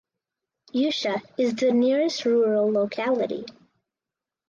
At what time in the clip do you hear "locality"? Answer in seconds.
2.71-3.45